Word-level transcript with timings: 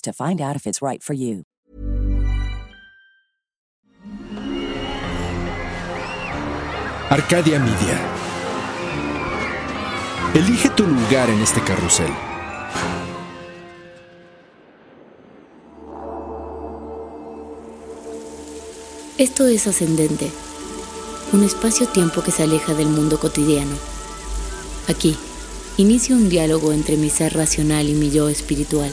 to 0.00 0.12
find 0.12 0.40
out 0.40 0.56
if 0.56 0.66
it's 0.66 0.82
right 0.82 1.02
for 1.02 1.14
you. 1.14 1.44
Arcadia 7.10 7.58
Media. 7.58 7.98
Elige 10.34 10.68
tu 10.70 10.86
lugar 10.86 11.30
en 11.30 11.40
este 11.40 11.60
carrusel. 11.62 12.12
Esto 19.16 19.46
es 19.46 19.66
ascendente, 19.66 20.30
un 21.32 21.44
espacio-tiempo 21.44 22.22
que 22.22 22.30
se 22.30 22.42
aleja 22.42 22.74
del 22.74 22.88
mundo 22.88 23.18
cotidiano. 23.18 23.74
Aquí, 24.86 25.16
inicio 25.76 26.14
un 26.14 26.28
diálogo 26.28 26.72
entre 26.72 26.96
mi 26.96 27.10
ser 27.10 27.34
racional 27.34 27.88
y 27.88 27.94
mi 27.94 28.10
yo 28.10 28.28
espiritual. 28.28 28.92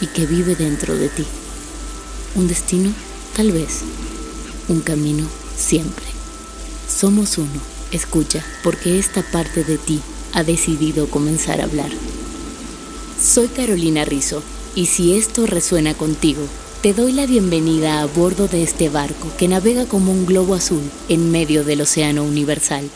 y 0.00 0.06
que 0.06 0.26
vive 0.26 0.54
dentro 0.54 0.94
de 0.94 1.08
ti. 1.08 1.24
Un 2.34 2.48
destino, 2.48 2.92
tal 3.36 3.52
vez. 3.52 3.80
Un 4.68 4.80
camino, 4.80 5.26
siempre. 5.56 6.06
Somos 6.88 7.38
uno. 7.38 7.60
Escucha, 7.90 8.44
porque 8.62 8.98
esta 8.98 9.22
parte 9.22 9.64
de 9.64 9.78
ti 9.78 10.00
ha 10.34 10.42
decidido 10.42 11.08
comenzar 11.08 11.60
a 11.60 11.64
hablar. 11.64 11.90
Soy 13.20 13.48
Carolina 13.48 14.04
Rizzo, 14.04 14.42
y 14.74 14.86
si 14.86 15.16
esto 15.16 15.46
resuena 15.46 15.94
contigo, 15.94 16.42
te 16.82 16.92
doy 16.92 17.12
la 17.12 17.26
bienvenida 17.26 18.00
a 18.00 18.06
bordo 18.06 18.46
de 18.46 18.62
este 18.62 18.88
barco 18.88 19.28
que 19.36 19.48
navega 19.48 19.86
como 19.86 20.12
un 20.12 20.26
globo 20.26 20.54
azul 20.54 20.82
en 21.08 21.32
medio 21.32 21.64
del 21.64 21.80
océano 21.80 22.22
universal. 22.22 22.88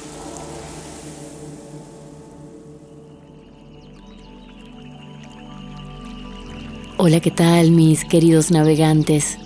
Hola, 7.04 7.18
¿qué 7.18 7.32
tal 7.32 7.72
mis 7.72 8.04
queridos 8.04 8.52
navegantes? 8.52 9.36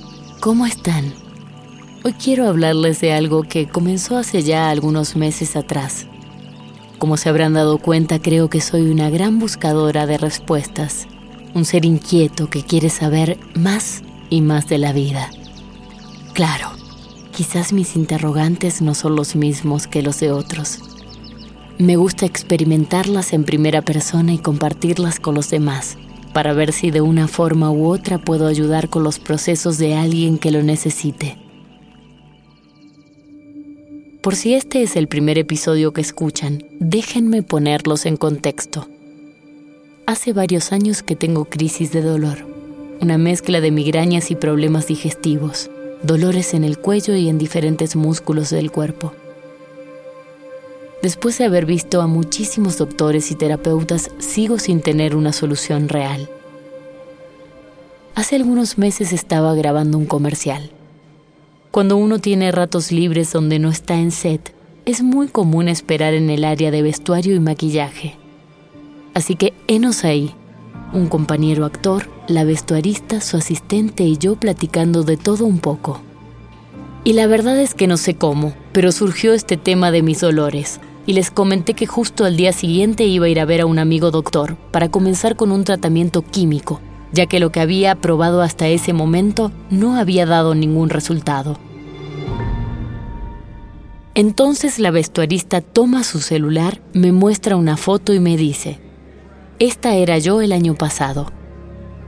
¿Cómo 0.40 0.66
están? 0.66 1.14
Hoy 2.04 2.12
quiero 2.12 2.46
hablarles 2.46 3.00
de 3.00 3.14
algo 3.14 3.44
que 3.44 3.66
comenzó 3.66 4.18
hace 4.18 4.42
ya 4.42 4.68
algunos 4.68 5.16
meses 5.16 5.56
atrás. 5.56 6.04
Como 6.98 7.16
se 7.16 7.30
habrán 7.30 7.54
dado 7.54 7.78
cuenta, 7.78 8.20
creo 8.20 8.50
que 8.50 8.60
soy 8.60 8.90
una 8.90 9.08
gran 9.08 9.38
buscadora 9.38 10.04
de 10.04 10.18
respuestas, 10.18 11.06
un 11.54 11.64
ser 11.64 11.86
inquieto 11.86 12.50
que 12.50 12.62
quiere 12.62 12.90
saber 12.90 13.38
más 13.54 14.02
y 14.28 14.42
más 14.42 14.68
de 14.68 14.76
la 14.76 14.92
vida. 14.92 15.30
Claro, 16.34 16.72
quizás 17.34 17.72
mis 17.72 17.96
interrogantes 17.96 18.82
no 18.82 18.94
son 18.94 19.16
los 19.16 19.34
mismos 19.34 19.86
que 19.86 20.02
los 20.02 20.20
de 20.20 20.30
otros. 20.30 20.80
Me 21.78 21.96
gusta 21.96 22.26
experimentarlas 22.26 23.32
en 23.32 23.44
primera 23.44 23.80
persona 23.80 24.34
y 24.34 24.38
compartirlas 24.40 25.18
con 25.18 25.34
los 25.34 25.48
demás 25.48 25.96
para 26.36 26.52
ver 26.52 26.74
si 26.74 26.90
de 26.90 27.00
una 27.00 27.28
forma 27.28 27.70
u 27.70 27.86
otra 27.86 28.18
puedo 28.18 28.46
ayudar 28.46 28.90
con 28.90 29.02
los 29.02 29.18
procesos 29.18 29.78
de 29.78 29.94
alguien 29.94 30.36
que 30.36 30.50
lo 30.50 30.62
necesite. 30.62 31.38
Por 34.20 34.36
si 34.36 34.52
este 34.52 34.82
es 34.82 34.96
el 34.96 35.08
primer 35.08 35.38
episodio 35.38 35.94
que 35.94 36.02
escuchan, 36.02 36.62
déjenme 36.78 37.42
ponerlos 37.42 38.04
en 38.04 38.18
contexto. 38.18 38.86
Hace 40.04 40.34
varios 40.34 40.72
años 40.72 41.02
que 41.02 41.16
tengo 41.16 41.46
crisis 41.46 41.90
de 41.90 42.02
dolor, 42.02 42.46
una 43.00 43.16
mezcla 43.16 43.62
de 43.62 43.70
migrañas 43.70 44.30
y 44.30 44.34
problemas 44.34 44.88
digestivos, 44.88 45.70
dolores 46.02 46.52
en 46.52 46.64
el 46.64 46.76
cuello 46.76 47.16
y 47.16 47.30
en 47.30 47.38
diferentes 47.38 47.96
músculos 47.96 48.50
del 48.50 48.70
cuerpo. 48.70 49.14
Después 51.06 51.38
de 51.38 51.44
haber 51.44 51.66
visto 51.66 52.02
a 52.02 52.08
muchísimos 52.08 52.78
doctores 52.78 53.30
y 53.30 53.36
terapeutas, 53.36 54.10
sigo 54.18 54.58
sin 54.58 54.80
tener 54.80 55.14
una 55.14 55.32
solución 55.32 55.88
real. 55.88 56.28
Hace 58.16 58.34
algunos 58.34 58.76
meses 58.76 59.12
estaba 59.12 59.54
grabando 59.54 59.98
un 59.98 60.06
comercial. 60.06 60.68
Cuando 61.70 61.96
uno 61.96 62.18
tiene 62.18 62.50
ratos 62.50 62.90
libres 62.90 63.32
donde 63.32 63.60
no 63.60 63.70
está 63.70 63.94
en 63.94 64.10
set, 64.10 64.52
es 64.84 65.00
muy 65.00 65.28
común 65.28 65.68
esperar 65.68 66.12
en 66.12 66.28
el 66.28 66.42
área 66.42 66.72
de 66.72 66.82
vestuario 66.82 67.36
y 67.36 67.38
maquillaje. 67.38 68.16
Así 69.14 69.36
que 69.36 69.52
enos 69.68 70.02
ahí, 70.02 70.34
un 70.92 71.06
compañero 71.06 71.66
actor, 71.66 72.10
la 72.26 72.42
vestuarista, 72.42 73.20
su 73.20 73.36
asistente 73.36 74.02
y 74.02 74.18
yo 74.18 74.34
platicando 74.34 75.04
de 75.04 75.16
todo 75.16 75.46
un 75.46 75.60
poco. 75.60 76.00
Y 77.04 77.12
la 77.12 77.28
verdad 77.28 77.60
es 77.60 77.74
que 77.74 77.86
no 77.86 77.96
sé 77.96 78.16
cómo, 78.16 78.54
pero 78.72 78.90
surgió 78.90 79.34
este 79.34 79.56
tema 79.56 79.92
de 79.92 80.02
mis 80.02 80.20
dolores, 80.20 80.80
y 81.06 81.12
les 81.12 81.30
comenté 81.30 81.74
que 81.74 81.86
justo 81.86 82.24
al 82.24 82.36
día 82.36 82.52
siguiente 82.52 83.04
iba 83.04 83.26
a 83.26 83.28
ir 83.28 83.40
a 83.40 83.44
ver 83.44 83.60
a 83.60 83.66
un 83.66 83.78
amigo 83.78 84.10
doctor 84.10 84.56
para 84.72 84.90
comenzar 84.90 85.36
con 85.36 85.52
un 85.52 85.64
tratamiento 85.64 86.22
químico, 86.22 86.80
ya 87.12 87.26
que 87.26 87.38
lo 87.40 87.50
que 87.52 87.60
había 87.60 87.94
probado 87.94 88.42
hasta 88.42 88.66
ese 88.66 88.92
momento 88.92 89.52
no 89.70 89.96
había 89.96 90.26
dado 90.26 90.54
ningún 90.54 90.90
resultado. 90.90 91.58
Entonces 94.14 94.78
la 94.78 94.90
vestuarista 94.90 95.60
toma 95.60 96.02
su 96.02 96.20
celular, 96.20 96.80
me 96.92 97.12
muestra 97.12 97.56
una 97.56 97.76
foto 97.76 98.12
y 98.12 98.18
me 98.18 98.36
dice, 98.36 98.80
esta 99.58 99.94
era 99.94 100.18
yo 100.18 100.40
el 100.40 100.52
año 100.52 100.74
pasado. 100.74 101.32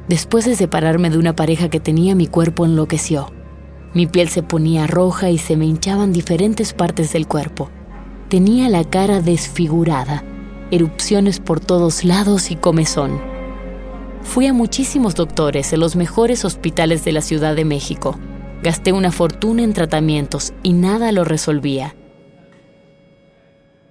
Después 0.08 0.46
de 0.46 0.56
separarme 0.56 1.10
de 1.10 1.18
una 1.18 1.36
pareja 1.36 1.68
que 1.68 1.80
tenía, 1.80 2.14
mi 2.14 2.26
cuerpo 2.26 2.64
enloqueció. 2.64 3.30
Mi 3.92 4.06
piel 4.06 4.28
se 4.30 4.42
ponía 4.42 4.86
roja 4.86 5.30
y 5.30 5.38
se 5.38 5.56
me 5.56 5.66
hinchaban 5.66 6.12
diferentes 6.12 6.72
partes 6.72 7.12
del 7.12 7.26
cuerpo. 7.26 7.70
Tenía 8.28 8.68
la 8.68 8.84
cara 8.84 9.22
desfigurada, 9.22 10.22
erupciones 10.70 11.40
por 11.40 11.60
todos 11.60 12.04
lados 12.04 12.50
y 12.50 12.56
comezón. 12.56 13.18
Fui 14.20 14.46
a 14.46 14.52
muchísimos 14.52 15.14
doctores 15.14 15.72
en 15.72 15.80
los 15.80 15.96
mejores 15.96 16.44
hospitales 16.44 17.06
de 17.06 17.12
la 17.12 17.22
Ciudad 17.22 17.56
de 17.56 17.64
México. 17.64 18.18
Gasté 18.62 18.92
una 18.92 19.12
fortuna 19.12 19.62
en 19.62 19.72
tratamientos 19.72 20.52
y 20.62 20.74
nada 20.74 21.10
lo 21.10 21.24
resolvía. 21.24 21.96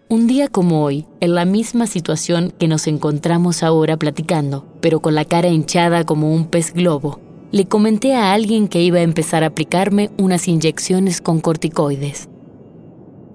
Un 0.08 0.28
día 0.28 0.50
como 0.50 0.84
hoy, 0.84 1.08
en 1.20 1.34
la 1.34 1.46
misma 1.46 1.88
situación 1.88 2.54
que 2.60 2.68
nos 2.68 2.86
encontramos 2.86 3.64
ahora 3.64 3.98
platicando, 3.98 4.68
pero 4.82 5.00
con 5.00 5.16
la 5.16 5.26
cara 5.26 5.48
hinchada 5.48 6.04
como 6.04 6.32
un 6.32 6.46
pez 6.46 6.76
globo, 6.76 7.20
le 7.52 7.66
comenté 7.66 8.14
a 8.14 8.34
alguien 8.34 8.68
que 8.68 8.84
iba 8.84 9.00
a 9.00 9.02
empezar 9.02 9.44
a 9.44 9.48
aplicarme 9.48 10.12
unas 10.20 10.48
inyecciones 10.48 11.22
con 11.22 11.40
corticoides 11.40 12.30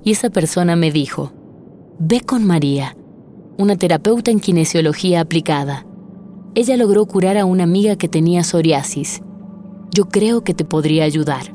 y 0.04 0.12
esa 0.12 0.30
persona 0.30 0.76
me 0.76 0.90
dijo, 0.90 1.32
ve 1.98 2.20
con 2.20 2.44
María, 2.44 2.96
una 3.58 3.76
terapeuta 3.76 4.30
en 4.30 4.40
kinesiología 4.40 5.20
aplicada. 5.20 5.86
Ella 6.54 6.76
logró 6.76 7.06
curar 7.06 7.38
a 7.38 7.44
una 7.44 7.64
amiga 7.64 7.96
que 7.96 8.08
tenía 8.08 8.44
psoriasis 8.44 9.22
yo 9.94 10.06
creo 10.06 10.42
que 10.42 10.54
te 10.54 10.64
podría 10.64 11.04
ayudar. 11.04 11.54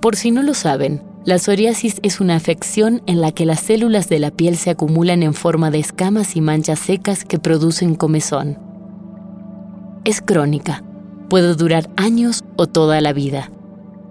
Por 0.00 0.16
si 0.16 0.32
no 0.32 0.42
lo 0.42 0.52
saben, 0.52 1.02
la 1.24 1.38
psoriasis 1.38 2.00
es 2.02 2.20
una 2.20 2.34
afección 2.34 3.02
en 3.06 3.20
la 3.20 3.30
que 3.30 3.46
las 3.46 3.60
células 3.60 4.08
de 4.08 4.18
la 4.18 4.32
piel 4.32 4.56
se 4.56 4.70
acumulan 4.70 5.22
en 5.22 5.32
forma 5.32 5.70
de 5.70 5.78
escamas 5.78 6.34
y 6.34 6.40
manchas 6.40 6.80
secas 6.80 7.24
que 7.24 7.38
producen 7.38 7.94
comezón. 7.94 8.58
Es 10.04 10.20
crónica, 10.20 10.82
puede 11.28 11.54
durar 11.54 11.88
años 11.96 12.42
o 12.56 12.66
toda 12.66 13.00
la 13.00 13.12
vida. 13.12 13.52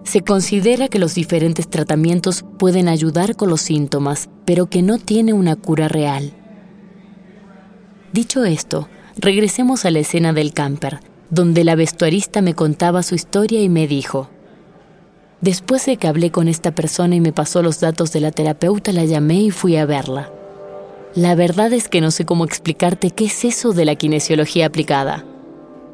Se 0.03 0.21
considera 0.21 0.87
que 0.87 0.99
los 0.99 1.15
diferentes 1.15 1.69
tratamientos 1.69 2.43
pueden 2.57 2.87
ayudar 2.87 3.35
con 3.35 3.49
los 3.49 3.61
síntomas, 3.61 4.29
pero 4.45 4.65
que 4.65 4.81
no 4.81 4.97
tiene 4.97 5.33
una 5.33 5.55
cura 5.55 5.87
real. 5.87 6.33
Dicho 8.11 8.43
esto, 8.43 8.89
regresemos 9.15 9.85
a 9.85 9.91
la 9.91 9.99
escena 9.99 10.33
del 10.33 10.53
camper, 10.53 10.99
donde 11.29 11.63
la 11.63 11.75
vestuarista 11.75 12.41
me 12.41 12.55
contaba 12.55 13.03
su 13.03 13.15
historia 13.15 13.61
y 13.61 13.69
me 13.69 13.87
dijo, 13.87 14.29
Después 15.41 15.87
de 15.87 15.97
que 15.97 16.07
hablé 16.07 16.29
con 16.29 16.47
esta 16.47 16.75
persona 16.75 17.15
y 17.15 17.21
me 17.21 17.33
pasó 17.33 17.63
los 17.63 17.79
datos 17.79 18.11
de 18.11 18.21
la 18.21 18.31
terapeuta, 18.31 18.91
la 18.91 19.05
llamé 19.05 19.41
y 19.41 19.51
fui 19.51 19.75
a 19.75 19.87
verla. 19.87 20.31
La 21.15 21.33
verdad 21.33 21.73
es 21.73 21.89
que 21.89 21.99
no 21.99 22.11
sé 22.11 22.25
cómo 22.25 22.45
explicarte 22.45 23.09
qué 23.09 23.25
es 23.25 23.43
eso 23.43 23.73
de 23.73 23.85
la 23.85 23.95
kinesiología 23.95 24.67
aplicada. 24.67 25.25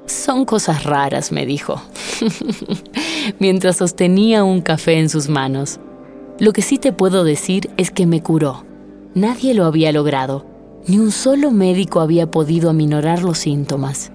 Son 0.06 0.44
cosas 0.44 0.84
raras, 0.84 1.32
me 1.32 1.46
dijo, 1.46 1.82
mientras 3.40 3.78
sostenía 3.78 4.44
un 4.44 4.62
café 4.62 5.00
en 5.00 5.10
sus 5.10 5.30
manos. 5.30 5.80
Lo 6.40 6.54
que 6.54 6.62
sí 6.62 6.78
te 6.78 6.94
puedo 6.94 7.24
decir 7.24 7.70
es 7.78 7.92
que 7.92 8.06
me 8.06 8.22
curó. 8.22 8.66
Nadie 9.16 9.54
lo 9.54 9.66
había 9.66 9.92
logrado. 9.92 10.46
Ni 10.88 11.00
un 11.00 11.12
solo 11.12 11.52
médico 11.52 12.00
había 12.00 12.30
podido 12.30 12.70
aminorar 12.70 13.24
los 13.24 13.40
síntomas. 13.40 14.12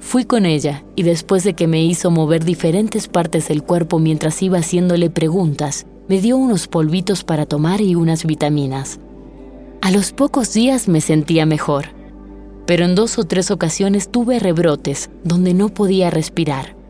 Fui 0.00 0.24
con 0.24 0.46
ella 0.46 0.84
y 0.96 1.04
después 1.04 1.44
de 1.44 1.54
que 1.54 1.68
me 1.68 1.84
hizo 1.84 2.10
mover 2.10 2.44
diferentes 2.44 3.06
partes 3.06 3.48
del 3.48 3.62
cuerpo 3.62 4.00
mientras 4.00 4.42
iba 4.42 4.58
haciéndole 4.58 5.10
preguntas, 5.10 5.86
me 6.08 6.20
dio 6.20 6.36
unos 6.36 6.66
polvitos 6.66 7.22
para 7.22 7.46
tomar 7.46 7.80
y 7.80 7.94
unas 7.94 8.26
vitaminas. 8.26 8.98
A 9.80 9.92
los 9.92 10.12
pocos 10.12 10.52
días 10.52 10.88
me 10.88 11.00
sentía 11.00 11.46
mejor, 11.46 11.86
pero 12.66 12.84
en 12.84 12.94
dos 12.94 13.18
o 13.18 13.24
tres 13.24 13.50
ocasiones 13.50 14.10
tuve 14.10 14.38
rebrotes 14.40 15.08
donde 15.22 15.54
no 15.54 15.68
podía 15.68 16.10
respirar. 16.10 16.81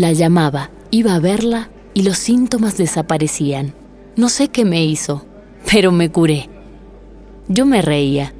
La 0.00 0.12
llamaba, 0.12 0.70
iba 0.90 1.14
a 1.14 1.20
verla 1.20 1.68
y 1.94 2.02
los 2.02 2.16
síntomas 2.16 2.78
desaparecían. 2.78 3.74
No 4.16 4.30
sé 4.30 4.48
qué 4.48 4.64
me 4.64 4.82
hizo, 4.82 5.26
pero 5.70 5.92
me 5.92 6.10
curé. 6.10 6.48
Yo 7.48 7.66
me 7.66 7.82
reía 7.82 8.32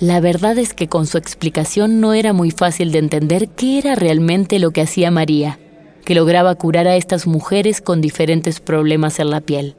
la 0.00 0.20
verdad 0.20 0.56
es 0.58 0.74
que 0.74 0.86
con 0.86 1.08
su 1.08 1.18
explicación 1.18 2.00
no 2.00 2.14
era 2.14 2.32
muy 2.32 2.52
fácil 2.52 2.92
de 2.92 3.00
entender 3.00 3.48
qué 3.48 3.78
era 3.78 3.96
realmente 3.96 4.60
lo 4.60 4.70
que 4.70 4.82
hacía 4.82 5.10
María, 5.10 5.58
que 6.04 6.14
lograba 6.14 6.54
curar 6.54 6.86
a 6.86 6.94
estas 6.94 7.26
mujeres 7.26 7.80
con 7.80 8.00
diferentes 8.00 8.60
problemas 8.60 9.18
en 9.18 9.30
la 9.30 9.40
piel. 9.40 9.74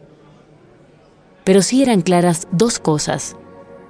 Pero 1.45 1.61
sí 1.61 1.81
eran 1.81 2.01
claras 2.01 2.49
dos 2.51 2.79
cosas. 2.79 3.37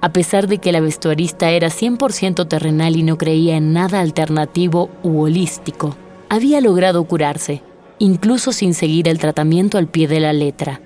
A 0.02 0.12
pesar 0.12 0.48
de 0.48 0.58
que 0.58 0.72
la 0.72 0.80
vestuarista 0.80 1.50
era 1.50 1.68
100% 1.68 2.48
terrenal 2.48 2.96
y 2.96 3.02
no 3.02 3.18
creía 3.18 3.56
en 3.56 3.74
nada 3.74 4.00
alternativo 4.00 4.88
u 5.02 5.20
holístico, 5.20 5.94
había 6.30 6.62
logrado 6.62 7.04
curarse, 7.04 7.62
incluso 7.98 8.52
sin 8.52 8.72
seguir 8.72 9.08
el 9.08 9.18
tratamiento 9.18 9.76
al 9.76 9.88
pie 9.88 10.08
de 10.08 10.20
la 10.20 10.32
letra. 10.32 10.80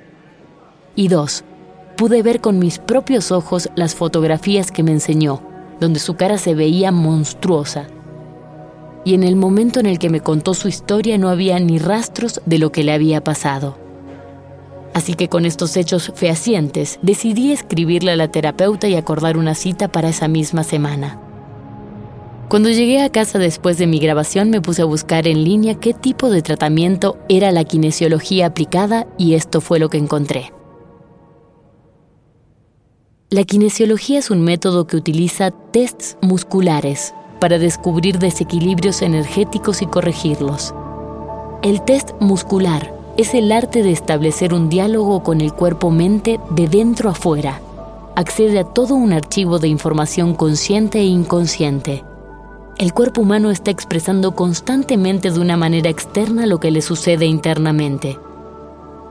Y 0.96 1.06
dos, 1.08 1.44
pude 1.96 2.22
ver 2.22 2.40
con 2.40 2.58
mis 2.58 2.80
propios 2.80 3.30
ojos 3.30 3.68
las 3.76 3.94
fotografías 3.94 4.72
que 4.72 4.82
me 4.82 4.90
enseñó, 4.90 5.42
donde 5.78 6.00
su 6.00 6.16
cara 6.16 6.38
se 6.38 6.56
veía 6.56 6.90
monstruosa. 6.90 7.86
Y 9.04 9.14
en 9.14 9.22
el 9.22 9.36
momento 9.36 9.78
en 9.78 9.86
el 9.86 10.00
que 10.00 10.10
me 10.10 10.20
contó 10.20 10.54
su 10.54 10.66
historia 10.66 11.18
no 11.18 11.28
había 11.28 11.58
ni 11.60 11.78
rastros 11.78 12.40
de 12.46 12.58
lo 12.58 12.72
que 12.72 12.82
le 12.82 12.92
había 12.92 13.22
pasado. 13.22 13.83
Así 14.94 15.14
que 15.14 15.28
con 15.28 15.44
estos 15.44 15.76
hechos 15.76 16.12
fehacientes 16.14 17.00
decidí 17.02 17.52
escribirle 17.52 18.12
a 18.12 18.16
la 18.16 18.28
terapeuta 18.28 18.86
y 18.88 18.94
acordar 18.94 19.36
una 19.36 19.56
cita 19.56 19.88
para 19.88 20.08
esa 20.08 20.28
misma 20.28 20.62
semana. 20.62 21.20
Cuando 22.48 22.70
llegué 22.70 23.02
a 23.02 23.10
casa 23.10 23.40
después 23.40 23.76
de 23.76 23.88
mi 23.88 23.98
grabación 23.98 24.50
me 24.50 24.60
puse 24.60 24.82
a 24.82 24.84
buscar 24.84 25.26
en 25.26 25.42
línea 25.42 25.74
qué 25.74 25.94
tipo 25.94 26.30
de 26.30 26.42
tratamiento 26.42 27.18
era 27.28 27.50
la 27.50 27.64
kinesiología 27.64 28.46
aplicada 28.46 29.08
y 29.18 29.34
esto 29.34 29.60
fue 29.60 29.80
lo 29.80 29.90
que 29.90 29.98
encontré. 29.98 30.52
La 33.30 33.42
kinesiología 33.42 34.20
es 34.20 34.30
un 34.30 34.42
método 34.42 34.86
que 34.86 34.96
utiliza 34.96 35.50
tests 35.50 36.16
musculares 36.22 37.12
para 37.40 37.58
descubrir 37.58 38.20
desequilibrios 38.20 39.02
energéticos 39.02 39.82
y 39.82 39.86
corregirlos. 39.86 40.72
El 41.62 41.82
test 41.82 42.12
muscular 42.20 42.93
es 43.16 43.32
el 43.34 43.52
arte 43.52 43.82
de 43.82 43.92
establecer 43.92 44.52
un 44.52 44.68
diálogo 44.68 45.22
con 45.22 45.40
el 45.40 45.52
cuerpo-mente 45.52 46.40
de 46.50 46.66
dentro 46.66 47.10
a 47.10 47.14
fuera. 47.14 47.60
Accede 48.16 48.58
a 48.58 48.64
todo 48.64 48.94
un 48.94 49.12
archivo 49.12 49.58
de 49.58 49.68
información 49.68 50.34
consciente 50.34 50.98
e 50.98 51.04
inconsciente. 51.04 52.04
El 52.76 52.92
cuerpo 52.92 53.20
humano 53.20 53.52
está 53.52 53.70
expresando 53.70 54.34
constantemente 54.34 55.30
de 55.30 55.38
una 55.38 55.56
manera 55.56 55.90
externa 55.90 56.46
lo 56.46 56.58
que 56.58 56.72
le 56.72 56.82
sucede 56.82 57.26
internamente. 57.26 58.18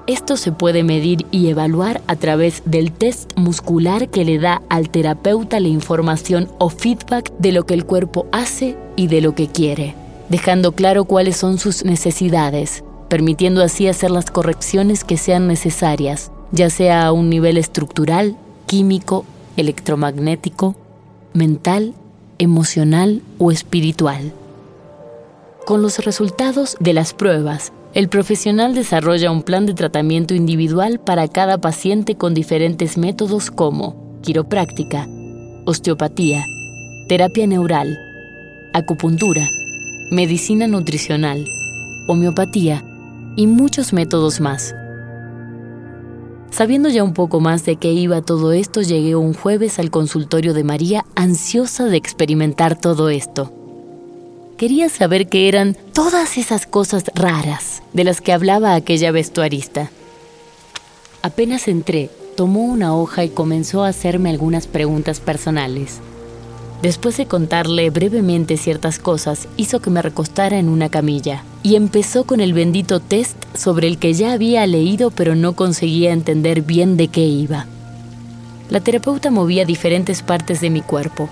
Esto 0.06 0.36
se 0.36 0.52
puede 0.52 0.84
medir 0.84 1.26
y 1.32 1.48
evaluar 1.48 2.02
a 2.08 2.18
través 2.18 2.62
del 2.66 2.92
test 2.92 3.32
muscular 3.38 4.10
que 4.10 4.26
le 4.26 4.38
da 4.38 4.62
al 4.68 4.90
terapeuta 4.90 5.62
la 5.62 5.70
información 5.70 6.50
o 6.58 6.70
feedback 6.70 7.32
de 7.38 7.54
lo 7.54 7.66
que 7.66 7.74
el 7.74 7.86
cuerpo 7.86 8.26
hace 8.34 8.76
y 8.98 9.08
de 9.08 9.22
lo 9.22 9.34
que 9.34 9.48
quiere, 9.48 9.96
dejando 10.28 10.74
claro 10.74 11.06
cuáles 11.06 11.38
son 11.38 11.58
sus 11.58 11.86
necesidades, 11.86 12.84
permitiendo 13.14 13.62
así 13.62 13.88
hacer 13.88 14.10
las 14.10 14.32
correcciones 14.32 15.04
que 15.04 15.18
sean 15.18 15.46
necesarias, 15.48 16.32
ya 16.52 16.72
sea 16.72 17.06
a 17.06 17.12
un 17.12 17.30
nivel 17.30 17.60
estructural, 17.60 18.36
químico, 18.66 19.24
electromagnético, 19.56 20.76
mental, 21.32 21.94
emocional 22.40 23.22
o 23.38 23.52
espiritual. 23.52 24.34
Con 25.64 25.84
los 25.84 26.04
resultados 26.04 26.76
de 26.80 26.94
las 26.94 27.14
pruebas, 27.14 27.72
el 27.94 28.10
profesional 28.10 28.74
desarrolla 28.74 29.30
un 29.30 29.44
plan 29.44 29.68
de 29.68 29.76
tratamiento 29.76 30.34
individual 30.34 31.00
para 31.00 31.28
cada 31.28 31.60
paciente 31.60 32.16
con 32.16 32.34
diferentes 32.34 32.98
métodos 32.98 33.52
como 33.52 33.96
quiropráctica, 34.24 35.08
osteopatía, 35.66 36.44
terapia 37.08 37.46
neural, 37.46 37.96
acupuntura, 38.74 39.48
medicina 40.10 40.66
nutricional, 40.66 41.46
homeopatía 42.08 42.84
y 43.36 43.48
muchos 43.48 43.94
métodos 43.94 44.40
más. 44.40 44.76
Sabiendo 46.52 46.90
ya 46.90 47.04
un 47.04 47.14
poco 47.14 47.40
más 47.40 47.66
de 47.66 47.78
qué 47.78 47.92
iba 47.94 48.22
todo 48.22 48.52
esto, 48.52 48.82
llegué 48.82 49.16
un 49.16 49.34
jueves 49.34 49.80
al 49.80 49.90
consultorio 49.90 50.54
de 50.54 50.64
María 50.64 51.04
ansiosa 51.16 51.86
de 51.86 51.98
experimentar 51.98 52.80
todo 52.80 53.10
esto. 53.10 53.52
Quería 54.56 54.88
saber 54.90 55.30
qué 55.30 55.48
eran 55.48 55.76
todas 55.94 56.38
esas 56.38 56.68
cosas 56.68 57.06
raras 57.16 57.82
de 57.94 58.04
las 58.04 58.22
que 58.22 58.34
hablaba 58.34 58.76
aquella 58.76 59.12
vestuarista. 59.12 59.90
Apenas 61.24 61.68
entré, 61.68 62.12
tomó 62.38 62.66
una 62.66 62.96
hoja 62.96 63.24
y 63.24 63.30
comenzó 63.30 63.84
a 63.84 63.88
hacerme 63.88 64.30
algunas 64.30 64.68
preguntas 64.68 65.20
personales. 65.20 66.02
Después 66.84 67.18
de 67.18 67.26
contarle 67.26 67.90
brevemente 67.90 68.58
ciertas 68.58 69.00
cosas, 69.00 69.48
hizo 69.58 69.80
que 69.80 69.90
me 69.90 70.04
recostara 70.04 70.60
en 70.60 70.70
una 70.70 70.90
camilla 70.90 71.44
y 71.64 71.76
empezó 71.76 72.26
con 72.26 72.42
el 72.42 72.54
bendito 72.54 73.00
test 73.00 73.38
sobre 73.56 73.88
el 73.88 73.98
que 73.98 74.14
ya 74.14 74.34
había 74.34 74.68
leído 74.68 75.10
pero 75.10 75.36
no 75.36 75.54
conseguía 75.54 76.12
entender 76.12 76.62
bien 76.62 76.98
de 76.98 77.08
qué 77.08 77.26
iba. 77.26 77.66
La 78.70 78.82
terapeuta 78.82 79.32
movía 79.32 79.66
diferentes 79.66 80.22
partes 80.22 80.62
de 80.62 80.70
mi 80.70 80.82
cuerpo, 80.82 81.30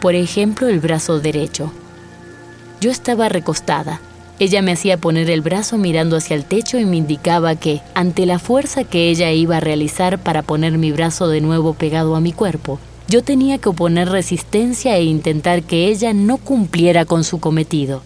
por 0.00 0.14
ejemplo 0.14 0.68
el 0.68 0.80
brazo 0.80 1.20
derecho, 1.20 1.72
yo 2.82 2.90
estaba 2.90 3.28
recostada. 3.28 4.00
Ella 4.40 4.60
me 4.60 4.72
hacía 4.72 4.96
poner 4.96 5.30
el 5.30 5.40
brazo 5.40 5.78
mirando 5.78 6.16
hacia 6.16 6.34
el 6.34 6.44
techo 6.44 6.80
y 6.80 6.84
me 6.84 6.96
indicaba 6.96 7.54
que, 7.54 7.80
ante 7.94 8.26
la 8.26 8.40
fuerza 8.40 8.82
que 8.82 9.08
ella 9.08 9.30
iba 9.30 9.58
a 9.58 9.60
realizar 9.60 10.18
para 10.18 10.42
poner 10.42 10.78
mi 10.78 10.90
brazo 10.90 11.28
de 11.28 11.40
nuevo 11.40 11.74
pegado 11.74 12.16
a 12.16 12.20
mi 12.20 12.32
cuerpo, 12.32 12.80
yo 13.06 13.22
tenía 13.22 13.58
que 13.58 13.68
oponer 13.68 14.08
resistencia 14.08 14.96
e 14.96 15.04
intentar 15.04 15.62
que 15.62 15.86
ella 15.86 16.12
no 16.12 16.38
cumpliera 16.38 17.04
con 17.04 17.22
su 17.22 17.38
cometido. 17.38 18.02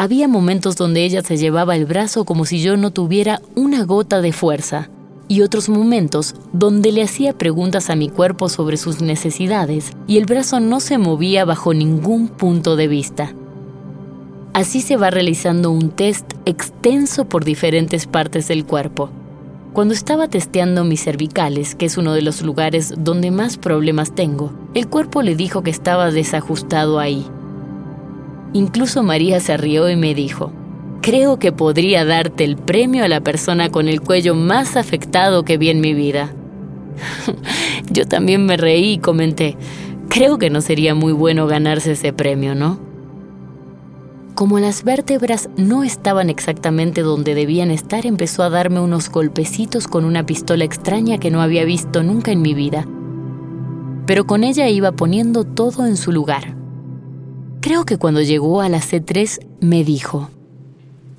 Había 0.00 0.28
momentos 0.28 0.76
donde 0.76 1.04
ella 1.04 1.22
se 1.22 1.36
llevaba 1.36 1.74
el 1.74 1.84
brazo 1.84 2.24
como 2.24 2.44
si 2.44 2.60
yo 2.60 2.76
no 2.76 2.92
tuviera 2.92 3.42
una 3.56 3.82
gota 3.82 4.20
de 4.20 4.32
fuerza, 4.32 4.90
y 5.26 5.40
otros 5.42 5.68
momentos 5.68 6.36
donde 6.52 6.92
le 6.92 7.02
hacía 7.02 7.32
preguntas 7.32 7.90
a 7.90 7.96
mi 7.96 8.08
cuerpo 8.08 8.48
sobre 8.48 8.76
sus 8.76 9.02
necesidades 9.02 9.90
y 10.06 10.18
el 10.18 10.24
brazo 10.26 10.60
no 10.60 10.78
se 10.78 10.98
movía 10.98 11.44
bajo 11.44 11.74
ningún 11.74 12.28
punto 12.28 12.76
de 12.76 12.86
vista. 12.86 13.34
Así 14.52 14.82
se 14.82 14.96
va 14.96 15.10
realizando 15.10 15.72
un 15.72 15.90
test 15.90 16.32
extenso 16.46 17.24
por 17.24 17.44
diferentes 17.44 18.06
partes 18.06 18.46
del 18.46 18.64
cuerpo. 18.64 19.10
Cuando 19.72 19.94
estaba 19.94 20.28
testeando 20.28 20.84
mis 20.84 21.02
cervicales, 21.02 21.74
que 21.74 21.86
es 21.86 21.98
uno 21.98 22.14
de 22.14 22.22
los 22.22 22.42
lugares 22.42 22.94
donde 22.96 23.32
más 23.32 23.56
problemas 23.56 24.14
tengo, 24.14 24.52
el 24.74 24.86
cuerpo 24.86 25.22
le 25.22 25.34
dijo 25.34 25.64
que 25.64 25.72
estaba 25.72 26.12
desajustado 26.12 27.00
ahí. 27.00 27.26
Incluso 28.52 29.02
María 29.02 29.40
se 29.40 29.56
rió 29.56 29.90
y 29.90 29.96
me 29.96 30.14
dijo, 30.14 30.52
creo 31.02 31.38
que 31.38 31.52
podría 31.52 32.04
darte 32.04 32.44
el 32.44 32.56
premio 32.56 33.04
a 33.04 33.08
la 33.08 33.20
persona 33.20 33.70
con 33.70 33.88
el 33.88 34.00
cuello 34.00 34.34
más 34.34 34.76
afectado 34.76 35.44
que 35.44 35.58
vi 35.58 35.70
en 35.70 35.80
mi 35.80 35.94
vida. 35.94 36.32
Yo 37.90 38.06
también 38.06 38.46
me 38.46 38.56
reí 38.56 38.94
y 38.94 38.98
comenté, 38.98 39.56
creo 40.08 40.38
que 40.38 40.50
no 40.50 40.60
sería 40.60 40.94
muy 40.94 41.12
bueno 41.12 41.46
ganarse 41.46 41.92
ese 41.92 42.12
premio, 42.12 42.54
¿no? 42.54 42.78
Como 44.34 44.60
las 44.60 44.84
vértebras 44.84 45.50
no 45.56 45.82
estaban 45.82 46.30
exactamente 46.30 47.02
donde 47.02 47.34
debían 47.34 47.70
estar, 47.70 48.06
empezó 48.06 48.44
a 48.44 48.50
darme 48.50 48.78
unos 48.78 49.10
golpecitos 49.10 49.88
con 49.88 50.04
una 50.04 50.26
pistola 50.26 50.64
extraña 50.64 51.18
que 51.18 51.30
no 51.30 51.42
había 51.42 51.64
visto 51.64 52.04
nunca 52.04 52.30
en 52.30 52.40
mi 52.40 52.54
vida. 52.54 52.86
Pero 54.06 54.26
con 54.26 54.44
ella 54.44 54.68
iba 54.68 54.92
poniendo 54.92 55.42
todo 55.44 55.86
en 55.86 55.96
su 55.96 56.12
lugar. 56.12 56.57
Creo 57.60 57.84
que 57.84 57.98
cuando 57.98 58.22
llegó 58.22 58.60
a 58.60 58.68
la 58.68 58.78
C3 58.78 59.40
me 59.60 59.82
dijo, 59.82 60.30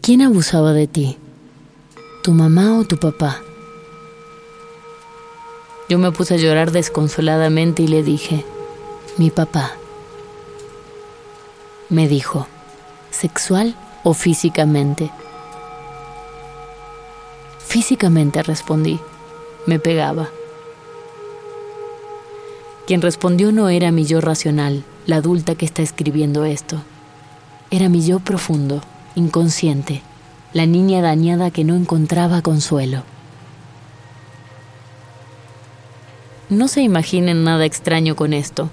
¿quién 0.02 0.22
abusaba 0.22 0.72
de 0.72 0.88
ti? 0.88 1.18
¿Tu 2.24 2.32
mamá 2.32 2.78
o 2.80 2.86
tu 2.86 2.98
papá? 2.98 3.42
Yo 5.90 6.00
me 6.00 6.12
puse 6.12 6.36
a 6.36 6.38
llorar 6.38 6.72
desconsoladamente 6.72 7.84
y 7.84 7.88
le 7.88 8.04
dije, 8.04 8.46
mi 9.18 9.32
papá. 9.32 9.74
Me 11.90 12.08
dijo, 12.08 12.48
¿sexual 13.12 13.76
o 14.04 14.14
físicamente? 14.14 15.12
Físicamente 17.68 18.42
respondí, 18.44 19.00
me 19.66 19.78
pegaba. 19.78 20.30
Quien 22.90 23.04
respondió 23.04 23.52
no 23.52 23.70
era 23.70 23.92
mi 23.92 24.06
yo 24.06 24.20
racional, 24.20 24.84
la 25.06 25.18
adulta 25.18 25.54
que 25.54 25.64
está 25.64 25.84
escribiendo 25.84 26.44
esto. 26.44 26.82
Era 27.70 27.88
mi 27.88 28.04
yo 28.04 28.20
profundo, 28.20 28.82
inconsciente, 29.14 30.02
la 30.54 30.66
niña 30.66 31.00
dañada 31.00 31.52
que 31.52 31.64
no 31.64 31.76
encontraba 31.76 32.42
consuelo. 32.42 33.04
No 36.50 36.68
se 36.68 36.82
imaginen 36.82 37.44
nada 37.44 37.64
extraño 37.64 38.16
con 38.16 38.34
esto. 38.34 38.72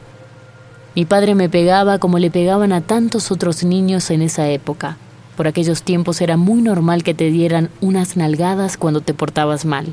Mi 0.94 1.04
padre 1.04 1.34
me 1.34 1.50
pegaba 1.50 1.98
como 1.98 2.18
le 2.18 2.30
pegaban 2.30 2.72
a 2.72 2.80
tantos 2.80 3.30
otros 3.30 3.64
niños 3.64 4.10
en 4.10 4.22
esa 4.22 4.48
época. 4.48 4.96
Por 5.36 5.46
aquellos 5.46 5.82
tiempos 5.82 6.22
era 6.22 6.38
muy 6.38 6.62
normal 6.62 7.04
que 7.04 7.12
te 7.12 7.28
dieran 7.28 7.68
unas 7.82 8.16
nalgadas 8.16 8.78
cuando 8.78 9.02
te 9.02 9.12
portabas 9.12 9.66
mal. 9.66 9.92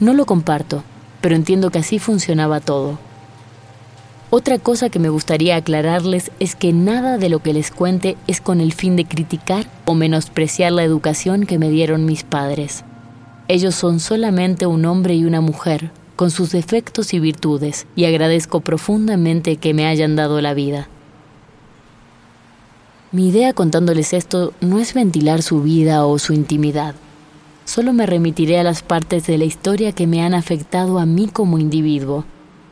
No 0.00 0.14
lo 0.14 0.24
comparto, 0.24 0.82
pero 1.20 1.36
entiendo 1.36 1.68
que 1.68 1.80
así 1.80 1.98
funcionaba 1.98 2.60
todo. 2.60 2.98
Otra 4.36 4.58
cosa 4.58 4.90
que 4.90 4.98
me 4.98 5.10
gustaría 5.10 5.54
aclararles 5.54 6.32
es 6.40 6.56
que 6.56 6.72
nada 6.72 7.18
de 7.18 7.28
lo 7.28 7.38
que 7.38 7.52
les 7.52 7.70
cuente 7.70 8.16
es 8.26 8.40
con 8.40 8.60
el 8.60 8.72
fin 8.72 8.96
de 8.96 9.04
criticar 9.04 9.70
o 9.84 9.94
menospreciar 9.94 10.72
la 10.72 10.82
educación 10.82 11.46
que 11.46 11.56
me 11.56 11.70
dieron 11.70 12.04
mis 12.04 12.24
padres. 12.24 12.82
Ellos 13.46 13.76
son 13.76 14.00
solamente 14.00 14.66
un 14.66 14.86
hombre 14.86 15.14
y 15.14 15.24
una 15.24 15.40
mujer, 15.40 15.92
con 16.16 16.32
sus 16.32 16.50
defectos 16.50 17.14
y 17.14 17.20
virtudes, 17.20 17.86
y 17.94 18.06
agradezco 18.06 18.58
profundamente 18.58 19.56
que 19.56 19.72
me 19.72 19.86
hayan 19.86 20.16
dado 20.16 20.40
la 20.40 20.52
vida. 20.52 20.88
Mi 23.12 23.28
idea 23.28 23.52
contándoles 23.52 24.12
esto 24.12 24.52
no 24.60 24.80
es 24.80 24.94
ventilar 24.94 25.42
su 25.42 25.62
vida 25.62 26.04
o 26.06 26.18
su 26.18 26.32
intimidad. 26.32 26.96
Solo 27.66 27.92
me 27.92 28.04
remitiré 28.04 28.58
a 28.58 28.64
las 28.64 28.82
partes 28.82 29.28
de 29.28 29.38
la 29.38 29.44
historia 29.44 29.92
que 29.92 30.08
me 30.08 30.24
han 30.24 30.34
afectado 30.34 30.98
a 30.98 31.06
mí 31.06 31.28
como 31.28 31.60
individuo, 31.60 32.24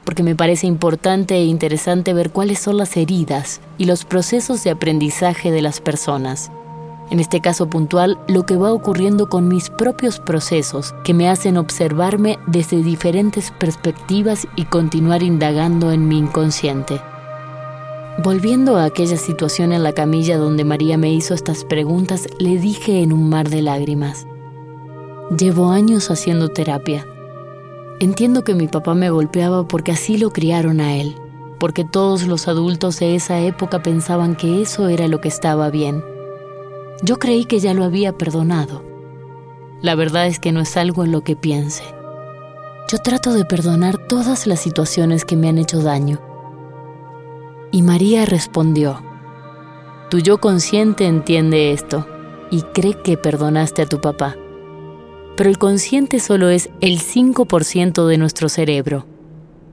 porque 0.04 0.22
me 0.22 0.34
parece 0.34 0.66
importante 0.66 1.34
e 1.34 1.44
interesante 1.44 2.14
ver 2.14 2.30
cuáles 2.30 2.58
son 2.58 2.76
las 2.76 2.96
heridas 2.96 3.60
y 3.78 3.84
los 3.84 4.04
procesos 4.04 4.64
de 4.64 4.70
aprendizaje 4.70 5.50
de 5.50 5.62
las 5.62 5.80
personas 5.80 6.50
en 7.12 7.20
este 7.20 7.42
caso 7.42 7.68
puntual, 7.68 8.18
lo 8.26 8.46
que 8.46 8.56
va 8.56 8.72
ocurriendo 8.72 9.28
con 9.28 9.46
mis 9.46 9.68
propios 9.68 10.18
procesos 10.18 10.94
que 11.04 11.12
me 11.12 11.28
hacen 11.28 11.58
observarme 11.58 12.38
desde 12.46 12.82
diferentes 12.82 13.50
perspectivas 13.50 14.48
y 14.56 14.64
continuar 14.64 15.22
indagando 15.22 15.92
en 15.92 16.08
mi 16.08 16.16
inconsciente. 16.16 17.02
Volviendo 18.24 18.78
a 18.78 18.84
aquella 18.84 19.18
situación 19.18 19.72
en 19.72 19.82
la 19.82 19.92
camilla 19.92 20.38
donde 20.38 20.64
María 20.64 20.96
me 20.96 21.12
hizo 21.12 21.34
estas 21.34 21.66
preguntas, 21.66 22.28
le 22.38 22.56
dije 22.56 23.02
en 23.02 23.12
un 23.12 23.28
mar 23.28 23.50
de 23.50 23.60
lágrimas, 23.60 24.26
llevo 25.36 25.70
años 25.70 26.10
haciendo 26.10 26.48
terapia. 26.48 27.06
Entiendo 28.02 28.44
que 28.44 28.54
mi 28.54 28.68
papá 28.68 28.94
me 28.94 29.10
golpeaba 29.10 29.66
porque 29.66 29.92
así 29.92 30.18
lo 30.18 30.30
criaron 30.30 30.80
a 30.80 30.96
él, 30.96 31.16
porque 31.58 31.84
todos 31.84 32.26
los 32.26 32.48
adultos 32.48 32.98
de 32.98 33.14
esa 33.14 33.40
época 33.40 33.82
pensaban 33.82 34.36
que 34.36 34.60
eso 34.60 34.88
era 34.88 35.08
lo 35.08 35.20
que 35.20 35.28
estaba 35.28 35.70
bien 35.70 36.02
yo 37.04 37.18
creí 37.18 37.46
que 37.46 37.58
ya 37.58 37.74
lo 37.74 37.82
había 37.84 38.16
perdonado. 38.16 38.84
La 39.80 39.96
verdad 39.96 40.28
es 40.28 40.38
que 40.38 40.52
no 40.52 40.60
es 40.60 40.76
algo 40.76 41.04
en 41.04 41.10
lo 41.10 41.22
que 41.22 41.34
piense. 41.34 41.82
Yo 42.88 42.98
trato 42.98 43.32
de 43.32 43.44
perdonar 43.44 43.98
todas 43.98 44.46
las 44.46 44.60
situaciones 44.60 45.24
que 45.24 45.36
me 45.36 45.48
han 45.48 45.58
hecho 45.58 45.82
daño. 45.82 46.20
Y 47.72 47.82
María 47.82 48.24
respondió, 48.24 49.02
tu 50.10 50.18
yo 50.18 50.38
consciente 50.38 51.06
entiende 51.06 51.72
esto 51.72 52.06
y 52.50 52.62
cree 52.62 52.94
que 53.02 53.16
perdonaste 53.16 53.82
a 53.82 53.86
tu 53.86 54.00
papá. 54.00 54.36
Pero 55.42 55.50
el 55.50 55.58
consciente 55.58 56.20
solo 56.20 56.50
es 56.50 56.70
el 56.80 57.00
5% 57.00 58.06
de 58.06 58.16
nuestro 58.16 58.48
cerebro. 58.48 59.06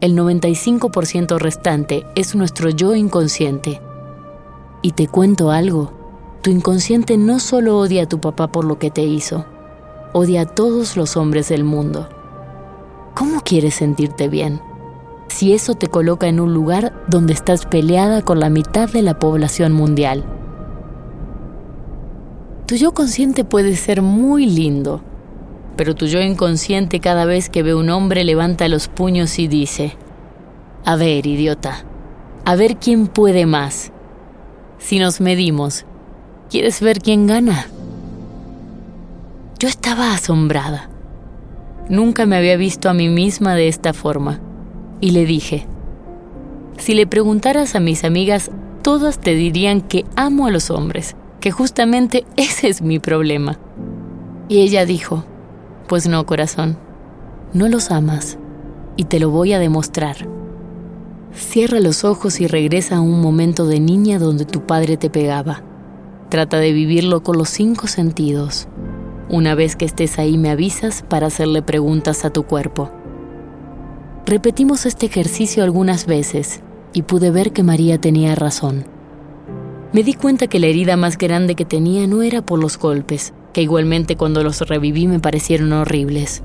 El 0.01 0.17
95% 0.17 1.37
restante 1.37 2.07
es 2.15 2.33
nuestro 2.33 2.71
yo 2.71 2.95
inconsciente. 2.95 3.79
Y 4.81 4.93
te 4.93 5.05
cuento 5.05 5.51
algo, 5.51 5.93
tu 6.41 6.49
inconsciente 6.49 7.17
no 7.17 7.37
solo 7.37 7.77
odia 7.77 8.01
a 8.01 8.09
tu 8.09 8.19
papá 8.19 8.51
por 8.51 8.65
lo 8.65 8.79
que 8.79 8.89
te 8.89 9.03
hizo, 9.03 9.45
odia 10.11 10.41
a 10.41 10.45
todos 10.47 10.97
los 10.97 11.15
hombres 11.15 11.49
del 11.49 11.63
mundo. 11.63 12.09
¿Cómo 13.13 13.41
quieres 13.41 13.75
sentirte 13.75 14.27
bien? 14.27 14.61
Si 15.27 15.53
eso 15.53 15.75
te 15.75 15.85
coloca 15.85 16.25
en 16.27 16.39
un 16.39 16.51
lugar 16.51 17.05
donde 17.07 17.33
estás 17.33 17.67
peleada 17.67 18.23
con 18.23 18.39
la 18.39 18.49
mitad 18.49 18.89
de 18.89 19.03
la 19.03 19.19
población 19.19 19.73
mundial. 19.73 20.25
Tu 22.65 22.73
yo 22.73 22.91
consciente 22.95 23.43
puede 23.43 23.75
ser 23.75 24.01
muy 24.01 24.47
lindo, 24.47 25.03
pero 25.79 25.95
tu 25.95 26.07
yo 26.07 26.19
inconsciente 26.19 26.99
cada 26.99 27.23
vez 27.23 27.47
que 27.47 27.63
ve 27.63 27.73
un 27.73 27.89
hombre 27.89 28.25
levanta 28.25 28.67
los 28.67 28.89
puños 28.89 29.39
y 29.39 29.47
dice, 29.47 29.95
a 30.83 30.97
ver, 30.97 31.25
idiota, 31.25 31.85
a 32.43 32.57
ver 32.57 32.75
quién 32.75 33.07
puede 33.07 33.45
más. 33.45 33.93
Si 34.77 34.99
nos 34.99 35.21
medimos, 35.21 35.85
¿Quieres 36.49 36.81
ver 36.81 36.99
quién 36.99 37.27
gana? 37.27 37.67
Yo 39.57 39.69
estaba 39.69 40.13
asombrada. 40.13 40.89
Nunca 41.87 42.25
me 42.25 42.35
había 42.35 42.57
visto 42.57 42.89
a 42.89 42.93
mí 42.93 43.07
misma 43.07 43.55
de 43.55 43.69
esta 43.69 43.93
forma. 43.93 44.41
Y 44.99 45.11
le 45.11 45.25
dije, 45.25 45.65
si 46.77 46.93
le 46.93 47.07
preguntaras 47.07 47.75
a 47.75 47.79
mis 47.79 48.03
amigas, 48.03 48.51
todas 48.81 49.19
te 49.19 49.33
dirían 49.33 49.79
que 49.79 50.03
amo 50.17 50.45
a 50.45 50.51
los 50.51 50.71
hombres, 50.71 51.15
que 51.39 51.51
justamente 51.51 52.25
ese 52.35 52.67
es 52.67 52.81
mi 52.81 52.99
problema. 52.99 53.57
Y 54.49 54.59
ella 54.59 54.85
dijo, 54.85 55.23
pues 55.89 56.07
no, 56.07 56.23
corazón, 56.27 56.77
no 57.51 57.67
los 57.67 57.89
amas, 57.89 58.37
y 58.95 59.05
te 59.05 59.19
lo 59.19 59.31
voy 59.31 59.53
a 59.53 59.59
demostrar. 59.59 60.17
Cierra 61.33 61.79
los 61.79 62.03
ojos 62.05 62.39
y 62.41 62.47
regresa 62.47 62.97
a 62.97 63.01
un 63.01 63.19
momento 63.21 63.65
de 63.65 63.79
niña 63.79 64.19
donde 64.19 64.45
tu 64.45 64.67
padre 64.67 64.97
te 64.97 65.09
pegaba. 65.09 65.63
Trata 66.29 66.57
de 66.57 66.73
vivirlo 66.73 67.23
con 67.23 67.39
los 67.39 67.49
cinco 67.49 67.87
sentidos. 67.87 68.67
Una 69.29 69.55
vez 69.55 69.75
que 69.75 69.85
estés 69.85 70.19
ahí 70.19 70.37
me 70.37 70.51
avisas 70.51 71.01
para 71.01 71.27
hacerle 71.27 71.63
preguntas 71.63 72.23
a 72.23 72.29
tu 72.29 72.43
cuerpo. 72.43 72.91
Repetimos 74.27 74.85
este 74.85 75.07
ejercicio 75.07 75.63
algunas 75.63 76.05
veces 76.05 76.61
y 76.93 77.01
pude 77.01 77.31
ver 77.31 77.51
que 77.51 77.63
María 77.63 77.99
tenía 77.99 78.35
razón. 78.35 78.85
Me 79.91 80.03
di 80.03 80.13
cuenta 80.13 80.45
que 80.45 80.59
la 80.59 80.67
herida 80.67 80.97
más 80.97 81.17
grande 81.17 81.55
que 81.55 81.65
tenía 81.65 82.05
no 82.05 82.21
era 82.21 82.43
por 82.43 82.59
los 82.59 82.77
golpes, 82.77 83.33
que 83.53 83.61
igualmente 83.61 84.15
cuando 84.15 84.43
los 84.43 84.61
reviví 84.61 85.07
me 85.07 85.19
parecieron 85.19 85.73
horribles. 85.73 86.43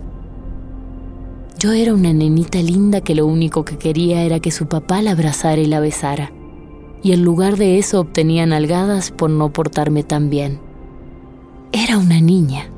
Yo 1.59 1.73
era 1.73 1.95
una 1.95 2.13
nenita 2.13 2.61
linda 2.61 3.01
que 3.01 3.15
lo 3.15 3.27
único 3.27 3.65
que 3.65 3.79
quería 3.79 4.23
era 4.23 4.41
que 4.41 4.51
su 4.51 4.67
papá 4.67 5.03
la 5.03 5.13
abrazara 5.13 5.61
y 5.61 5.67
la 5.67 5.81
besara 5.81 6.33
y 7.05 7.13
en 7.13 7.23
lugar 7.23 7.59
de 7.59 7.79
eso 7.79 8.01
obtenía 8.01 8.47
nalgadas 8.47 9.11
por 9.11 9.29
no 9.29 9.53
portarme 9.53 10.03
tan 10.03 10.31
bien. 10.31 10.59
Era 11.71 11.99
una 11.99 12.19
niña. 12.19 12.71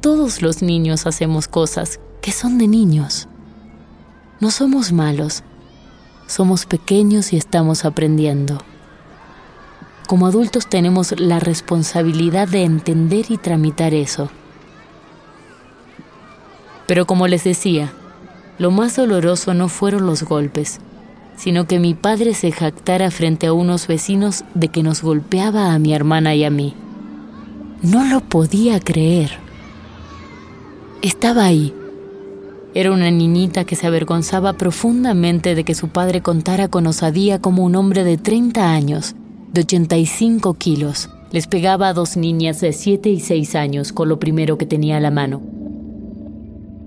Todos 0.00 0.40
los 0.40 0.62
niños 0.62 1.06
hacemos 1.06 1.46
cosas 1.46 2.00
que 2.22 2.32
son 2.32 2.56
de 2.56 2.66
niños. 2.66 3.28
No 4.40 4.50
somos 4.50 4.90
malos, 4.90 5.44
somos 6.26 6.64
pequeños 6.64 7.34
y 7.34 7.36
estamos 7.36 7.84
aprendiendo. 7.84 8.58
Como 10.06 10.26
adultos 10.26 10.66
tenemos 10.66 11.18
la 11.18 11.40
responsabilidad 11.40 12.46
de 12.46 12.64
entender 12.64 13.26
y 13.30 13.38
tramitar 13.38 13.94
eso. 13.94 14.28
Pero 16.86 17.06
como 17.06 17.26
les 17.26 17.44
decía, 17.44 17.92
lo 18.58 18.70
más 18.70 18.96
doloroso 18.96 19.54
no 19.54 19.68
fueron 19.68 20.06
los 20.06 20.22
golpes, 20.22 20.78
sino 21.36 21.66
que 21.66 21.78
mi 21.78 21.94
padre 21.94 22.34
se 22.34 22.52
jactara 22.52 23.10
frente 23.10 23.46
a 23.46 23.54
unos 23.54 23.86
vecinos 23.86 24.44
de 24.54 24.68
que 24.68 24.82
nos 24.82 25.02
golpeaba 25.02 25.72
a 25.72 25.78
mi 25.78 25.94
hermana 25.94 26.34
y 26.34 26.44
a 26.44 26.50
mí. 26.50 26.74
No 27.82 28.04
lo 28.04 28.20
podía 28.20 28.80
creer. 28.80 29.38
Estaba 31.02 31.44
ahí. 31.44 31.74
Era 32.74 32.92
una 32.92 33.10
niñita 33.10 33.64
que 33.64 33.76
se 33.76 33.86
avergonzaba 33.86 34.52
profundamente 34.54 35.54
de 35.54 35.64
que 35.64 35.74
su 35.74 35.88
padre 35.88 36.20
contara 36.20 36.68
con 36.68 36.86
osadía 36.86 37.40
como 37.40 37.64
un 37.64 37.76
hombre 37.76 38.04
de 38.04 38.18
30 38.18 38.72
años, 38.72 39.14
de 39.54 39.60
85 39.60 40.54
kilos. 40.54 41.10
Les 41.30 41.46
pegaba 41.46 41.88
a 41.88 41.92
dos 41.94 42.16
niñas 42.16 42.60
de 42.60 42.72
7 42.72 43.08
y 43.08 43.20
6 43.20 43.54
años 43.54 43.92
con 43.92 44.08
lo 44.08 44.18
primero 44.18 44.58
que 44.58 44.66
tenía 44.66 44.96
a 44.96 45.00
la 45.00 45.12
mano. 45.12 45.40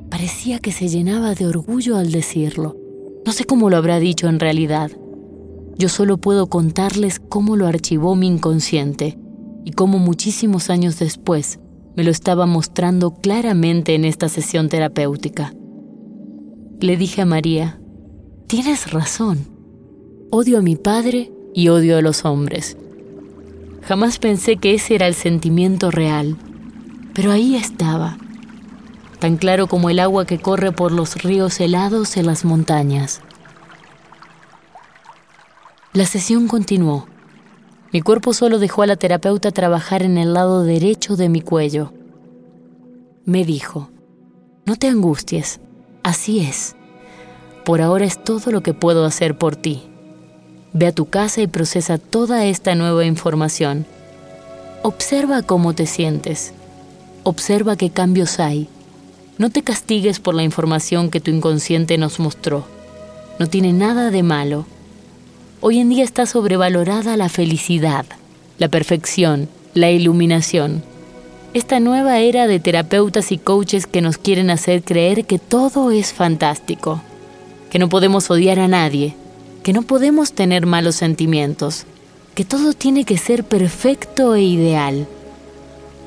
Parecía 0.09 0.59
que 0.59 0.73
se 0.73 0.89
llenaba 0.89 1.33
de 1.33 1.47
orgullo 1.47 1.95
al 1.95 2.11
decirlo. 2.11 2.75
No 3.25 3.31
sé 3.31 3.45
cómo 3.45 3.69
lo 3.69 3.77
habrá 3.77 3.99
dicho 3.99 4.27
en 4.27 4.41
realidad. 4.41 4.91
Yo 5.77 5.87
solo 5.87 6.17
puedo 6.17 6.47
contarles 6.47 7.19
cómo 7.19 7.55
lo 7.55 7.67
archivó 7.67 8.15
mi 8.15 8.27
inconsciente 8.27 9.17
y 9.63 9.71
cómo 9.71 9.97
muchísimos 9.97 10.69
años 10.69 10.99
después 10.99 11.59
me 11.95 12.03
lo 12.03 12.11
estaba 12.11 12.45
mostrando 12.45 13.11
claramente 13.11 13.95
en 13.95 14.03
esta 14.03 14.27
sesión 14.27 14.67
terapéutica. 14.67 15.53
Le 16.81 16.97
dije 16.97 17.21
a 17.21 17.25
María, 17.25 17.79
tienes 18.47 18.91
razón, 18.91 19.47
odio 20.31 20.57
a 20.57 20.61
mi 20.61 20.75
padre 20.75 21.31
y 21.57 21.69
odio 21.69 21.97
a 21.97 22.01
los 22.01 22.23
hombres. 22.23 22.77
Jamás 23.81 24.19
pensé 24.19 24.57
que 24.57 24.75
ese 24.75 24.93
era 24.93 25.07
el 25.07 25.15
sentimiento 25.15 25.89
real, 25.89 26.37
pero 27.13 27.31
ahí 27.31 27.55
estaba, 27.55 28.17
tan 29.19 29.37
claro 29.37 29.65
como 29.65 29.89
el 29.89 29.99
agua 29.99 30.25
que 30.25 30.39
corre 30.39 30.71
por 30.71 30.91
los 30.91 31.21
ríos 31.23 31.59
helados 31.59 32.15
en 32.15 32.27
las 32.27 32.45
montañas. 32.45 33.21
La 35.93 36.05
sesión 36.05 36.47
continuó 36.47 37.07
mi 37.93 38.01
cuerpo 38.01 38.33
solo 38.33 38.59
dejó 38.59 38.83
a 38.83 38.85
la 38.85 38.97
terapeuta 38.97 39.51
trabajar 39.51 40.03
en 40.03 40.17
el 40.17 40.33
lado 40.33 40.63
derecho 40.63 41.15
de 41.15 41.29
mi 41.29 41.41
cuello. 41.41 41.93
Me 43.25 43.45
dijo, 43.45 43.89
no 44.65 44.75
te 44.75 44.87
angusties, 44.87 45.61
así 46.03 46.41
es. 46.41 46.75
Por 47.63 47.81
ahora 47.81 48.05
es 48.05 48.23
todo 48.23 48.51
lo 48.51 48.61
que 48.61 48.73
puedo 48.73 49.05
hacer 49.05 49.37
por 49.37 49.55
ti. 49.55 49.89
Ve 50.77 50.87
a 50.87 50.91
tu 50.91 51.07
casa 51.07 51.41
y 51.41 51.47
procesa 51.47 51.97
toda 51.97 52.45
esta 52.45 52.75
nueva 52.75 53.05
información. 53.05 53.85
Observa 54.83 55.41
cómo 55.41 55.73
te 55.73 55.87
sientes. 55.87 56.53
Observa 57.23 57.75
qué 57.75 57.89
cambios 57.89 58.39
hay. 58.39 58.67
No 59.37 59.49
te 59.49 59.63
castigues 59.63 60.19
por 60.19 60.35
la 60.35 60.43
información 60.43 61.09
que 61.09 61.19
tu 61.19 61.31
inconsciente 61.31 61.97
nos 61.97 62.19
mostró. 62.19 62.65
No 63.39 63.47
tiene 63.47 63.73
nada 63.73 64.11
de 64.11 64.23
malo 64.23 64.65
Hoy 65.59 65.79
en 65.79 65.89
día 65.89 66.03
está 66.03 66.27
sobrevalorada 66.27 67.17
la 67.17 67.29
felicidad, 67.29 68.05
la 68.59 68.67
perfección, 68.67 69.49
la 69.73 69.89
iluminación. 69.89 70.83
Esta 71.55 71.79
nueva 71.79 72.19
era 72.19 72.45
de 72.45 72.59
terapeutas 72.59 73.31
y 73.31 73.39
coaches 73.39 73.87
que 73.87 74.01
nos 74.01 74.19
quieren 74.19 74.51
hacer 74.51 74.83
creer 74.83 75.25
que 75.25 75.39
todo 75.39 75.89
es 75.89 76.13
fantástico, 76.13 77.01
que 77.71 77.79
no 77.79 77.89
podemos 77.89 78.29
odiar 78.29 78.59
a 78.59 78.67
nadie, 78.67 79.15
que 79.67 79.73
no 79.73 79.81
podemos 79.81 80.31
tener 80.31 80.65
malos 80.65 80.95
sentimientos, 80.95 81.83
que 82.35 82.45
todo 82.45 82.71
tiene 82.71 83.03
que 83.03 83.17
ser 83.17 83.43
perfecto 83.43 84.33
e 84.33 84.41
ideal. 84.41 85.09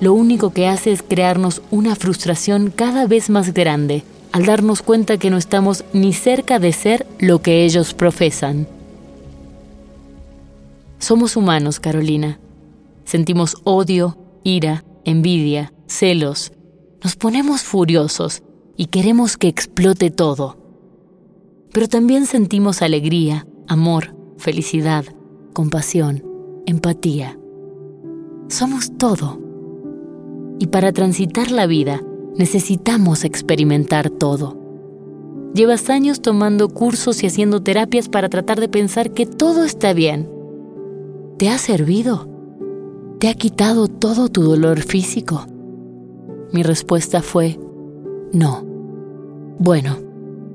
Lo 0.01 0.15
único 0.15 0.49
que 0.55 0.67
hace 0.67 0.93
es 0.93 1.03
crearnos 1.03 1.61
una 1.71 1.95
frustración 1.95 2.73
cada 2.75 3.07
vez 3.07 3.29
más 3.29 3.53
grande 3.53 4.03
al 4.33 4.47
darnos 4.47 4.81
cuenta 4.81 5.19
que 5.19 5.29
no 5.29 5.37
estamos 5.37 5.85
ni 5.93 6.15
cerca 6.15 6.59
de 6.59 6.73
ser 6.73 7.07
lo 7.19 7.43
que 7.43 7.67
ellos 7.67 7.93
profesan. 7.93 8.67
Somos 10.99 11.37
humanos, 11.37 11.81
Carolina. 11.81 12.41
Sentimos 13.05 13.59
odio, 13.65 14.17
ira, 14.43 14.85
envidia, 15.05 15.71
celos. 15.87 16.53
Nos 17.05 17.15
ponemos 17.15 17.61
furiosos 17.61 18.43
y 18.79 18.87
queremos 18.87 19.37
que 19.37 19.49
explote 19.49 20.11
todo. 20.11 20.57
Pero 21.73 21.89
también 21.89 22.25
sentimos 22.25 22.81
alegría, 22.81 23.47
amor, 23.71 24.15
felicidad, 24.37 25.05
compasión, 25.53 26.25
empatía. 26.67 27.39
Somos 28.49 28.97
todo. 28.99 29.41
Y 30.59 30.67
para 30.67 30.93
transitar 30.93 31.51
la 31.51 31.67
vida 31.67 32.03
necesitamos 32.37 33.25
experimentar 33.25 34.11
todo. 34.11 34.59
Llevas 35.55 35.89
años 35.89 36.21
tomando 36.21 36.69
cursos 36.69 37.23
y 37.23 37.27
haciendo 37.27 37.63
terapias 37.63 38.09
para 38.09 38.29
tratar 38.29 38.61
de 38.61 38.69
pensar 38.69 39.13
que 39.13 39.27
todo 39.27 39.65
está 39.65 39.93
bien 39.93 40.29
¿Te 41.41 41.49
ha 41.49 41.57
servido? 41.57 42.29
¿Te 43.19 43.31
ha 43.31 43.35
quitado 43.35 43.89
todo 43.89 44.29
tu 44.29 44.43
dolor 44.43 44.81
físico? 44.81 45.47
Mi 46.53 46.63
respuesta 46.63 47.23
fue, 47.23 47.59
no. 48.31 48.63
Bueno, 49.59 49.97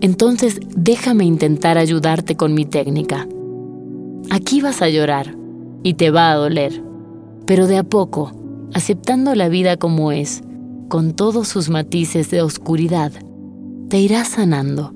entonces 0.01 0.59
déjame 0.75 1.25
intentar 1.25 1.77
ayudarte 1.77 2.35
con 2.35 2.53
mi 2.53 2.65
técnica. 2.65 3.27
Aquí 4.29 4.61
vas 4.61 4.81
a 4.81 4.89
llorar 4.89 5.35
y 5.83 5.93
te 5.95 6.11
va 6.11 6.31
a 6.31 6.35
doler, 6.35 6.83
pero 7.45 7.67
de 7.67 7.77
a 7.77 7.83
poco, 7.83 8.31
aceptando 8.73 9.35
la 9.35 9.49
vida 9.49 9.77
como 9.77 10.11
es, 10.11 10.43
con 10.89 11.13
todos 11.13 11.47
sus 11.47 11.69
matices 11.69 12.31
de 12.31 12.41
oscuridad, 12.41 13.11
te 13.89 13.99
irás 13.99 14.29
sanando. 14.29 14.93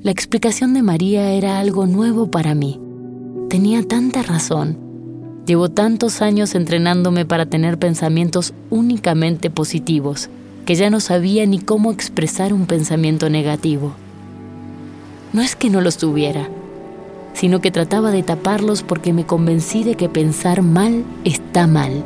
La 0.00 0.10
explicación 0.10 0.74
de 0.74 0.82
María 0.82 1.32
era 1.32 1.58
algo 1.58 1.86
nuevo 1.86 2.30
para 2.30 2.54
mí 2.54 2.80
Tenía 3.48 3.82
tanta 3.82 4.22
razón. 4.22 4.76
Llevo 5.46 5.70
tantos 5.70 6.20
años 6.20 6.54
entrenándome 6.54 7.24
para 7.24 7.46
tener 7.46 7.78
pensamientos 7.78 8.52
únicamente 8.68 9.48
positivos 9.48 10.28
que 10.68 10.74
ya 10.74 10.90
no 10.90 11.00
sabía 11.00 11.46
ni 11.46 11.60
cómo 11.60 11.90
expresar 11.90 12.52
un 12.52 12.66
pensamiento 12.66 13.30
negativo. 13.30 13.94
No 15.32 15.40
es 15.40 15.56
que 15.56 15.70
no 15.70 15.80
los 15.80 15.96
tuviera, 15.96 16.50
sino 17.32 17.62
que 17.62 17.70
trataba 17.70 18.10
de 18.10 18.22
taparlos 18.22 18.82
porque 18.82 19.14
me 19.14 19.24
convencí 19.24 19.82
de 19.82 19.94
que 19.94 20.10
pensar 20.10 20.60
mal 20.60 21.04
está 21.24 21.66
mal. 21.66 22.04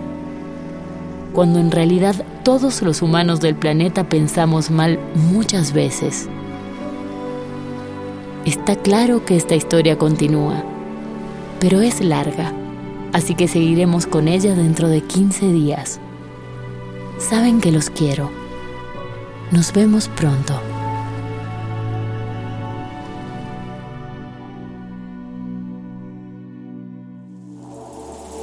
Cuando 1.32 1.58
en 1.58 1.72
realidad 1.72 2.24
todos 2.44 2.82
los 2.82 3.02
humanos 3.02 3.40
del 3.40 3.56
planeta 3.56 4.08
pensamos 4.08 4.70
mal 4.70 5.00
muchas 5.32 5.72
veces. 5.72 6.28
Está 8.44 8.76
claro 8.76 9.24
que 9.24 9.34
esta 9.34 9.56
historia 9.56 9.98
continúa 9.98 10.62
pero 11.58 11.80
es 11.80 12.00
larga, 12.00 12.52
así 13.12 13.34
que 13.34 13.48
seguiremos 13.48 14.06
con 14.06 14.28
ella 14.28 14.54
dentro 14.54 14.88
de 14.88 15.00
15 15.00 15.48
días. 15.48 15.98
Saben 17.18 17.60
que 17.60 17.72
los 17.72 17.90
quiero. 17.90 18.41
Nos 19.52 19.70
vemos 19.70 20.08
pronto. 20.08 20.58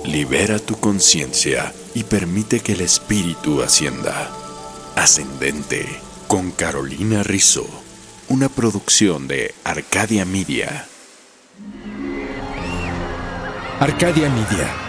Libera 0.05 0.59
tu 0.59 0.75
conciencia 0.79 1.73
y 1.95 2.03
permite 2.03 2.59
que 2.59 2.73
el 2.73 2.81
espíritu 2.81 3.63
ascienda. 3.63 4.29
Ascendente 4.95 5.87
con 6.27 6.51
Carolina 6.51 7.23
Rizzo, 7.23 7.65
una 8.27 8.47
producción 8.47 9.27
de 9.27 9.55
Arcadia 9.63 10.25
Media. 10.25 10.85
Arcadia 13.79 14.29
Media. 14.29 14.88